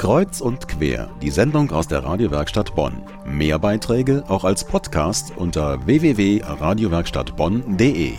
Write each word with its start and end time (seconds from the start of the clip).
Kreuz 0.00 0.40
und 0.40 0.66
quer, 0.66 1.14
die 1.20 1.28
Sendung 1.28 1.70
aus 1.72 1.86
der 1.86 2.02
Radiowerkstatt 2.02 2.74
Bonn. 2.74 3.02
Mehr 3.26 3.58
Beiträge 3.58 4.24
auch 4.28 4.44
als 4.44 4.64
Podcast 4.64 5.36
unter 5.36 5.84
www.radiowerkstattbonn.de. 5.84 8.14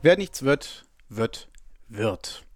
Wer 0.00 0.16
nichts 0.16 0.42
wird, 0.42 0.86
wird, 1.10 1.50
wird. 1.88 2.46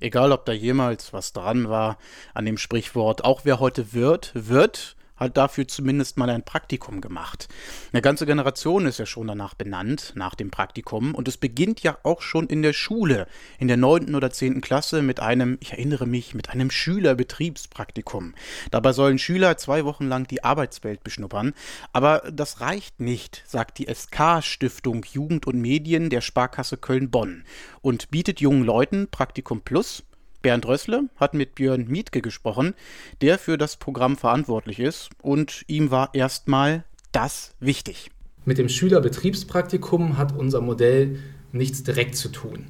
Egal, 0.00 0.32
ob 0.32 0.46
da 0.46 0.52
jemals 0.52 1.12
was 1.12 1.34
dran 1.34 1.68
war 1.68 1.98
an 2.32 2.46
dem 2.46 2.56
Sprichwort, 2.56 3.24
auch 3.24 3.42
wer 3.44 3.60
heute 3.60 3.92
wird, 3.92 4.30
wird, 4.32 4.96
hat 5.22 5.36
dafür 5.36 5.66
zumindest 5.68 6.18
mal 6.18 6.30
ein 6.30 6.44
Praktikum 6.44 7.00
gemacht. 7.00 7.48
Eine 7.92 8.02
ganze 8.02 8.26
Generation 8.26 8.86
ist 8.86 8.98
ja 8.98 9.06
schon 9.06 9.26
danach 9.26 9.54
benannt, 9.54 10.12
nach 10.16 10.34
dem 10.34 10.50
Praktikum. 10.50 11.14
Und 11.14 11.28
es 11.28 11.36
beginnt 11.36 11.82
ja 11.82 11.98
auch 12.02 12.22
schon 12.22 12.46
in 12.46 12.62
der 12.62 12.72
Schule, 12.72 13.26
in 13.58 13.68
der 13.68 13.76
neunten 13.76 14.14
oder 14.14 14.30
zehnten 14.30 14.60
Klasse 14.60 15.02
mit 15.02 15.20
einem, 15.20 15.58
ich 15.60 15.72
erinnere 15.72 16.06
mich, 16.06 16.34
mit 16.34 16.50
einem 16.50 16.70
Schülerbetriebspraktikum. 16.70 18.34
Dabei 18.70 18.92
sollen 18.92 19.18
Schüler 19.18 19.56
zwei 19.56 19.84
Wochen 19.84 20.08
lang 20.08 20.26
die 20.26 20.44
Arbeitswelt 20.44 21.04
beschnuppern. 21.04 21.54
Aber 21.92 22.22
das 22.32 22.60
reicht 22.60 23.00
nicht, 23.00 23.42
sagt 23.46 23.78
die 23.78 23.92
SK-Stiftung 23.92 25.04
Jugend 25.12 25.46
und 25.46 25.60
Medien 25.60 26.10
der 26.10 26.20
Sparkasse 26.20 26.76
Köln-Bonn 26.76 27.44
und 27.80 28.10
bietet 28.10 28.40
jungen 28.40 28.64
Leuten 28.64 29.08
Praktikum 29.10 29.62
Plus 29.62 30.04
Bernd 30.42 30.66
Rössle 30.66 31.08
hat 31.16 31.34
mit 31.34 31.54
Björn 31.54 31.86
Mietke 31.88 32.20
gesprochen, 32.20 32.74
der 33.20 33.38
für 33.38 33.56
das 33.56 33.76
Programm 33.76 34.16
verantwortlich 34.16 34.80
ist, 34.80 35.10
und 35.22 35.64
ihm 35.68 35.90
war 35.90 36.14
erstmal 36.14 36.84
das 37.12 37.54
wichtig. 37.60 38.10
Mit 38.44 38.58
dem 38.58 38.68
Schülerbetriebspraktikum 38.68 40.18
hat 40.18 40.36
unser 40.36 40.60
Modell 40.60 41.18
nichts 41.52 41.84
direkt 41.84 42.16
zu 42.16 42.28
tun. 42.28 42.66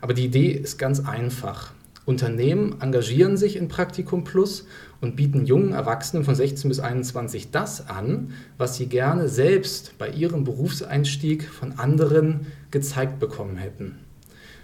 Aber 0.00 0.14
die 0.14 0.24
Idee 0.24 0.52
ist 0.52 0.78
ganz 0.78 1.00
einfach. 1.00 1.72
Unternehmen 2.06 2.80
engagieren 2.80 3.36
sich 3.36 3.56
in 3.56 3.68
Praktikum 3.68 4.24
Plus 4.24 4.66
und 5.00 5.16
bieten 5.16 5.46
jungen 5.46 5.72
Erwachsenen 5.72 6.24
von 6.24 6.34
16 6.34 6.68
bis 6.68 6.80
21 6.80 7.50
das 7.50 7.88
an, 7.88 8.32
was 8.56 8.76
sie 8.76 8.86
gerne 8.86 9.28
selbst 9.28 9.96
bei 9.98 10.08
ihrem 10.08 10.44
Berufseinstieg 10.44 11.48
von 11.48 11.78
anderen 11.78 12.46
gezeigt 12.70 13.18
bekommen 13.18 13.56
hätten. 13.56 13.98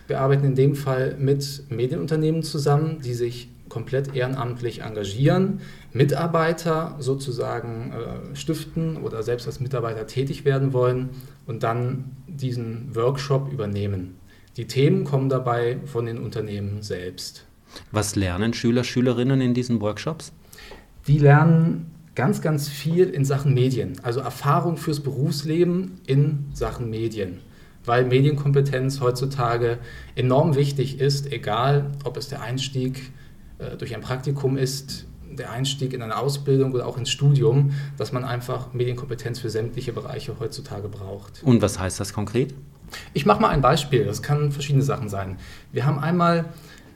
Wir 0.07 0.21
arbeiten 0.21 0.45
in 0.45 0.55
dem 0.55 0.75
Fall 0.75 1.17
mit 1.19 1.65
Medienunternehmen 1.69 2.43
zusammen, 2.43 3.01
die 3.05 3.15
sich 3.15 3.49
komplett 3.69 4.15
ehrenamtlich 4.15 4.83
engagieren, 4.83 5.61
Mitarbeiter 5.93 6.97
sozusagen 6.99 7.93
äh, 7.93 8.37
stiften 8.37 8.97
oder 8.99 9.23
selbst 9.23 9.47
als 9.47 9.61
Mitarbeiter 9.61 10.07
tätig 10.07 10.45
werden 10.45 10.73
wollen 10.73 11.11
und 11.47 11.63
dann 11.63 12.13
diesen 12.29 12.95
Workshop 12.95 13.53
übernehmen. 13.53 14.17
Die 14.57 14.67
Themen 14.67 15.05
kommen 15.05 15.29
dabei 15.29 15.79
von 15.85 16.07
den 16.07 16.19
Unternehmen 16.19 16.83
selbst. 16.83 17.45
Was 17.91 18.17
lernen 18.17 18.55
Schüler, 18.55 18.85
Schülerinnen 18.85 19.41
in 19.41 19.53
diesen 19.53 19.81
Workshops? 19.81 20.33
Die 21.09 21.19
lernen 21.19 21.91
ganz, 22.15 22.41
ganz 22.41 22.69
viel 22.69 23.11
in 23.11 23.25
Sachen 23.25 23.53
Medien, 23.53 23.95
also 24.03 24.21
Erfahrung 24.21 24.77
fürs 24.77 25.01
Berufsleben 25.01 26.01
in 26.07 26.47
Sachen 26.55 26.89
Medien 26.89 27.41
weil 27.87 28.05
Medienkompetenz 28.05 29.01
heutzutage 29.01 29.79
enorm 30.15 30.55
wichtig 30.55 31.01
ist, 31.01 31.33
egal 31.33 31.93
ob 32.05 32.17
es 32.17 32.29
der 32.29 32.43
Einstieg 32.43 33.13
äh, 33.59 33.77
durch 33.77 33.95
ein 33.95 34.01
Praktikum 34.03 34.57
ist, 34.57 35.07
der 35.31 35.51
Einstieg 35.51 35.93
in 35.93 36.03
eine 36.03 36.17
Ausbildung 36.17 36.73
oder 36.73 36.87
auch 36.87 36.99
ins 36.99 37.11
Studium, 37.11 37.73
dass 37.97 38.13
man 38.13 38.25
einfach 38.25 38.73
Medienkompetenz 38.73 39.39
für 39.39 39.51
sämtliche 39.51 39.93
Bereiche 39.93 40.37
heutzutage 40.41 40.89
braucht. 40.89 41.43
Und 41.43 41.63
was 41.63 41.79
heißt 41.79 42.01
das 42.01 42.13
konkret? 42.13 42.55
Ich 43.13 43.27
mache 43.27 43.41
mal 43.41 43.49
ein 43.49 43.61
Beispiel, 43.61 44.05
das 44.05 44.23
kann 44.23 44.53
verschiedene 44.53 44.85
Sachen 44.85 45.09
sein. 45.09 45.37
Wir 45.73 45.87
haben 45.87 45.99
einmal 45.99 46.47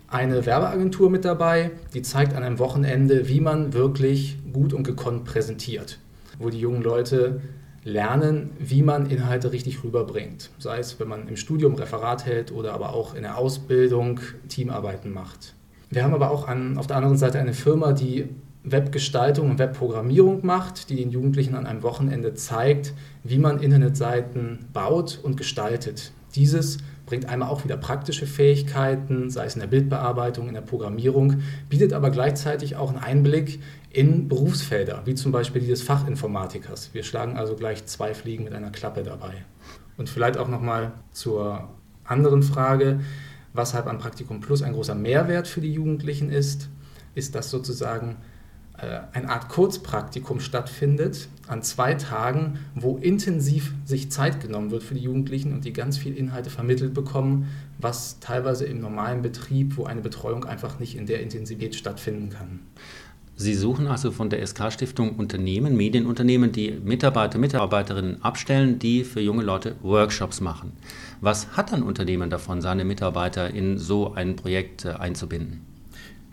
eine 0.08 0.44
Werbeagentur 0.46 1.11
mit 1.11 1.24
dabei, 1.24 1.70
die 1.94 2.02
zeigt 2.02 2.34
an 2.34 2.42
einem 2.42 2.58
Wochenende, 2.58 3.28
wie 3.28 3.41
man 3.41 3.72
wirklich 3.72 4.38
gut 4.52 4.72
und 4.72 4.84
gekonnt 4.84 5.24
präsentiert, 5.24 5.98
wo 6.38 6.50
die 6.50 6.58
jungen 6.58 6.83
Leute 6.83 7.41
lernen, 7.84 8.50
wie 8.59 8.83
man 8.83 9.11
Inhalte 9.11 9.53
richtig 9.53 9.83
rüberbringt. 9.84 10.51
Sei 10.58 10.79
es, 10.79 11.01
wenn 11.01 11.08
man 11.08 11.29
im 11.29 11.36
Studium 11.36 11.74
Referat 11.74 12.27
hält 12.27 12.52
oder 12.52 12.73
aber 12.74 12.92
auch 12.92 13.14
in 13.14 13.23
der 13.23 13.39
Ausbildung 13.39 14.20
Teamarbeiten 14.48 15.13
macht. 15.13 15.55
Wir 15.89 16.05
haben 16.05 16.14
aber 16.14 16.30
auch 16.30 16.46
an, 16.46 16.79
auf 16.79 16.86
der 16.86 16.96
anderen 16.96 17.17
Seite 17.17 17.39
eine 17.39 17.55
Firma, 17.55 17.92
die 17.92 18.29
Webgestaltung 18.63 19.51
und 19.51 19.58
Webprogrammierung 19.58 20.45
macht, 20.45 20.91
die 20.91 20.96
den 20.96 21.11
Jugendlichen 21.11 21.55
an 21.55 21.67
einem 21.67 21.83
Wochenende 21.83 22.35
zeigt, 22.35 22.92
wie 23.24 23.39
man 23.39 23.61
Internetseiten 23.61 24.67
baut 24.73 25.18
und 25.23 25.36
gestaltet. 25.36 26.12
Dieses 26.35 26.79
bringt 27.07 27.27
einmal 27.27 27.48
auch 27.48 27.64
wieder 27.64 27.77
praktische 27.77 28.27
Fähigkeiten, 28.27 29.30
sei 29.30 29.45
es 29.46 29.55
in 29.55 29.61
der 29.61 29.67
Bildbearbeitung, 29.67 30.46
in 30.46 30.55
der 30.55 30.61
Programmierung, 30.61 31.42
bietet 31.68 31.92
aber 31.92 32.11
gleichzeitig 32.11 32.77
auch 32.77 32.91
einen 32.91 32.98
Einblick 32.98 33.61
in 33.91 34.29
Berufsfelder, 34.29 35.02
wie 35.07 35.17
zum 35.17 35.33
Beispiel 35.33 35.61
die 35.61 35.68
des 35.68 35.83
Fachinformatikers. 35.83 36.91
Wir 36.92 37.02
schlagen 37.02 37.36
also 37.36 37.57
gleich 37.57 37.85
zwei 37.86 38.14
Fliegen 38.14 38.45
mit 38.45 38.52
einer 38.52 38.70
Klappe 38.70 39.02
dabei. 39.02 39.33
Und 39.96 40.08
vielleicht 40.08 40.36
auch 40.36 40.48
nochmal 40.48 40.92
zur 41.11 41.68
anderen 42.05 42.45
Frage, 42.45 43.01
weshalb 43.52 43.89
ein 43.89 43.98
Praktikum 43.98 44.41
Plus 44.41 44.62
ein 44.62 44.73
großer 44.73 44.95
Mehrwert 44.95 45.48
für 45.48 45.61
die 45.61 45.73
Jugendlichen 45.73 46.30
ist, 46.30 46.68
ist, 47.14 47.35
dass 47.35 47.51
sozusagen 47.51 48.17
eine 49.13 49.29
Art 49.29 49.48
Kurzpraktikum 49.48 50.41
stattfindet 50.41 51.29
an 51.46 51.63
zwei 51.63 51.95
Tagen, 51.95 52.58
wo 52.74 52.96
intensiv 52.96 53.74
sich 53.85 54.11
Zeit 54.11 54.41
genommen 54.41 54.70
wird 54.70 54.83
für 54.83 54.95
die 54.95 55.02
Jugendlichen 55.02 55.52
und 55.52 55.64
die 55.64 55.73
ganz 55.73 55.98
viel 55.98 56.17
Inhalte 56.17 56.51
vermittelt 56.51 56.95
bekommen, 56.95 57.48
was 57.79 58.20
teilweise 58.20 58.67
im 58.67 58.80
normalen 58.80 59.23
Betrieb, 59.23 59.77
wo 59.77 59.85
eine 59.85 60.01
Betreuung 60.01 60.45
einfach 60.45 60.79
nicht 60.79 60.96
in 60.96 61.07
der 61.07 61.20
Intensität 61.20 61.74
stattfinden 61.74 62.30
kann. 62.30 62.61
Sie 63.41 63.55
suchen 63.55 63.86
also 63.86 64.11
von 64.11 64.29
der 64.29 64.46
SK-Stiftung 64.46 65.17
Unternehmen, 65.17 65.74
Medienunternehmen, 65.74 66.52
die 66.52 66.73
Mitarbeiter, 66.73 67.39
Mitarbeiterinnen 67.39 68.23
abstellen, 68.23 68.79
die 68.79 69.02
für 69.02 69.20
junge 69.20 69.42
Leute 69.42 69.77
Workshops 69.80 70.42
machen. 70.42 70.73
Was 71.23 71.57
hat 71.57 71.73
ein 71.73 71.83
Unternehmen 71.83 72.29
davon, 72.29 72.61
seine 72.61 72.85
Mitarbeiter 72.85 73.48
in 73.48 73.79
so 73.79 74.12
ein 74.12 74.36
Projekt 74.36 74.85
äh, 74.85 74.91
einzubinden? 74.91 75.70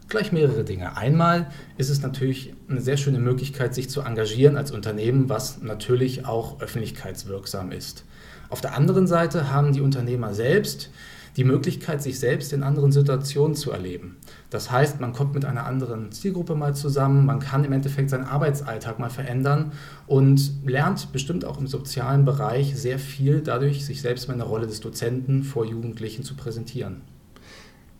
Gleich 0.09 0.31
mehrere 0.31 0.63
Dinge. 0.63 0.95
Einmal 0.95 1.47
ist 1.77 1.89
es 1.89 2.01
natürlich 2.01 2.53
eine 2.69 2.79
sehr 2.79 2.95
schöne 2.95 3.19
Möglichkeit, 3.19 3.75
sich 3.75 3.89
zu 3.89 4.01
engagieren 4.01 4.55
als 4.55 4.71
Unternehmen, 4.71 5.27
was 5.27 5.61
natürlich 5.61 6.25
auch 6.25 6.61
öffentlichkeitswirksam 6.61 7.73
ist. 7.73 8.05
Auf 8.49 8.61
der 8.61 8.73
anderen 8.73 9.05
Seite 9.05 9.51
haben 9.51 9.73
die 9.73 9.81
Unternehmer 9.81 10.33
selbst 10.33 10.91
die 11.35 11.43
Möglichkeit, 11.43 12.01
sich 12.01 12.19
selbst 12.19 12.53
in 12.53 12.63
anderen 12.63 12.93
Situationen 12.93 13.55
zu 13.55 13.71
erleben. 13.71 14.15
Das 14.49 14.71
heißt, 14.71 15.01
man 15.01 15.11
kommt 15.11 15.35
mit 15.35 15.43
einer 15.43 15.65
anderen 15.65 16.13
Zielgruppe 16.13 16.55
mal 16.55 16.73
zusammen, 16.73 17.25
man 17.25 17.39
kann 17.39 17.65
im 17.65 17.73
Endeffekt 17.73 18.09
seinen 18.09 18.23
Arbeitsalltag 18.23 18.99
mal 18.99 19.09
verändern 19.09 19.73
und 20.07 20.65
lernt 20.65 21.11
bestimmt 21.11 21.43
auch 21.43 21.59
im 21.59 21.67
sozialen 21.67 22.23
Bereich 22.23 22.77
sehr 22.79 22.97
viel 22.97 23.41
dadurch, 23.41 23.85
sich 23.85 24.01
selbst 24.01 24.29
mal 24.29 24.35
in 24.35 24.39
der 24.39 24.47
Rolle 24.47 24.67
des 24.67 24.79
Dozenten 24.79 25.43
vor 25.43 25.65
Jugendlichen 25.65 26.23
zu 26.23 26.35
präsentieren. 26.35 27.01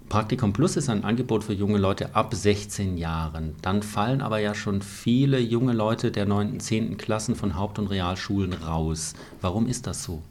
Praktikum 0.09 0.53
Plus 0.53 0.77
ist 0.77 0.89
ein 0.89 1.03
Angebot 1.03 1.43
für 1.43 1.53
junge 1.53 1.77
Leute 1.77 2.15
ab 2.15 2.33
16 2.33 2.97
Jahren. 2.97 3.55
Dann 3.61 3.83
fallen 3.83 4.21
aber 4.21 4.39
ja 4.39 4.55
schon 4.55 4.81
viele 4.81 5.37
junge 5.37 5.73
Leute 5.73 6.11
der 6.11 6.25
9. 6.25 6.51
und 6.53 6.61
10. 6.61 6.95
Klassen 6.95 7.35
von 7.35 7.57
Haupt- 7.57 7.77
und 7.77 7.87
Realschulen 7.87 8.53
raus. 8.53 9.15
Warum 9.41 9.67
ist 9.67 9.85
das 9.85 10.03
so? 10.03 10.21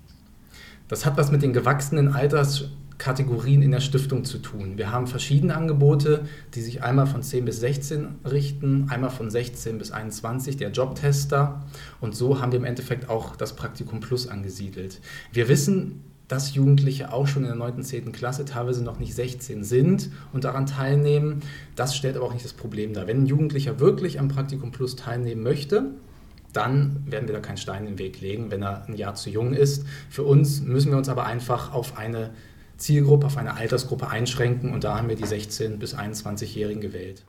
Das 0.88 1.04
hat 1.04 1.18
was 1.18 1.30
mit 1.30 1.42
den 1.42 1.52
gewachsenen 1.52 2.14
Alterskategorien 2.14 3.60
in 3.60 3.70
der 3.70 3.80
Stiftung 3.80 4.24
zu 4.24 4.38
tun. 4.38 4.78
Wir 4.78 4.92
haben 4.92 5.06
verschiedene 5.06 5.54
Angebote, 5.54 6.24
die 6.54 6.62
sich 6.62 6.82
einmal 6.82 7.06
von 7.06 7.22
10 7.22 7.44
bis 7.44 7.60
16 7.60 8.08
richten, 8.24 8.88
einmal 8.88 9.10
von 9.10 9.28
16 9.30 9.76
bis 9.76 9.90
21, 9.90 10.56
der 10.56 10.70
Jobtester. 10.70 11.66
Und 12.00 12.16
so 12.16 12.40
haben 12.40 12.50
wir 12.50 12.58
im 12.58 12.64
Endeffekt 12.64 13.10
auch 13.10 13.36
das 13.36 13.54
Praktikum 13.54 14.00
Plus 14.00 14.26
angesiedelt. 14.26 15.02
Wir 15.32 15.48
wissen, 15.48 16.02
dass 16.28 16.54
Jugendliche 16.54 17.12
auch 17.12 17.26
schon 17.26 17.42
in 17.42 17.48
der 17.48 17.56
9. 17.56 17.74
und 17.74 17.84
10. 17.84 18.12
Klasse 18.12 18.44
teilweise 18.44 18.82
noch 18.82 18.98
nicht 18.98 19.14
16 19.14 19.64
sind 19.64 20.10
und 20.32 20.44
daran 20.44 20.66
teilnehmen. 20.66 21.40
Das 21.76 21.96
stellt 21.96 22.16
aber 22.16 22.26
auch 22.26 22.32
nicht 22.32 22.44
das 22.44 22.52
Problem 22.52 22.92
dar. 22.92 23.06
Wenn 23.06 23.22
ein 23.22 23.26
Jugendlicher 23.26 23.78
wirklich 23.78 24.18
am 24.18 24.28
Praktikum 24.28 24.72
Plus 24.72 24.96
teilnehmen 24.96 25.42
möchte, 25.42 25.92
dann 26.52 27.04
werden 27.06 27.28
wir 27.28 27.34
da 27.34 27.40
keinen 27.40 27.58
Stein 27.58 27.86
im 27.86 27.98
Weg 27.98 28.20
legen, 28.20 28.50
wenn 28.50 28.62
er 28.62 28.86
ein 28.86 28.96
Jahr 28.96 29.14
zu 29.14 29.30
jung 29.30 29.52
ist. 29.52 29.84
Für 30.08 30.22
uns 30.22 30.62
müssen 30.62 30.90
wir 30.90 30.98
uns 30.98 31.08
aber 31.08 31.26
einfach 31.26 31.72
auf 31.72 31.98
eine 31.98 32.30
Zielgruppe, 32.76 33.26
auf 33.26 33.36
eine 33.36 33.54
Altersgruppe 33.54 34.08
einschränken 34.08 34.72
und 34.72 34.84
da 34.84 34.96
haben 34.96 35.08
wir 35.08 35.16
die 35.16 35.24
16- 35.24 35.76
bis 35.76 35.94
21-Jährigen 35.94 36.80
gewählt. 36.80 37.24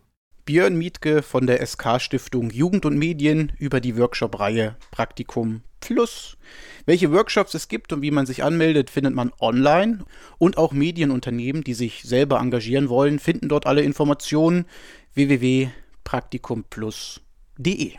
Björn 0.47 0.75
Mietke 0.77 1.21
von 1.23 1.45
der 1.45 1.63
SK-Stiftung 1.63 2.49
Jugend 2.51 2.85
und 2.85 2.97
Medien 2.97 3.51
über 3.59 3.81
die 3.81 3.97
Workshop-Reihe 3.97 4.77
Praktikum 4.91 5.61
Plus. 5.81 6.37
Welche 6.85 7.11
Workshops 7.11 7.53
es 7.53 7.67
gibt 7.67 7.91
und 7.91 8.01
wie 8.01 8.11
man 8.11 8.25
sich 8.25 8.45
anmeldet, 8.45 8.89
findet 8.89 9.13
man 9.13 9.33
online. 9.41 10.05
Und 10.37 10.57
auch 10.57 10.71
Medienunternehmen, 10.71 11.65
die 11.65 11.73
sich 11.73 12.03
selber 12.03 12.39
engagieren 12.39 12.87
wollen, 12.87 13.19
finden 13.19 13.49
dort 13.49 13.65
alle 13.65 13.81
Informationen 13.81 14.67
www.praktikumplus.de. 15.15 17.97